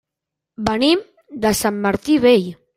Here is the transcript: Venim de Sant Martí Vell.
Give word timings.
Venim 0.69 1.05
de 1.45 1.55
Sant 1.63 1.81
Martí 1.87 2.21
Vell. 2.29 2.53